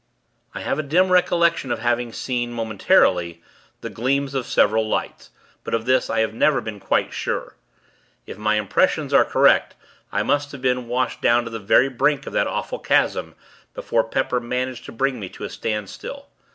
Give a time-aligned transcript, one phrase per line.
[0.55, 3.43] I have a dim recollection of having seen, momentarily,
[3.81, 5.29] the gleams of several lights;
[5.63, 7.55] but, of this, I have never been quite sure.
[8.25, 9.75] If my impressions are correct,
[10.11, 13.35] I must have been washed down to the very brink of that awful chasm,
[13.75, 16.29] before Pepper managed to bring me to a standstill.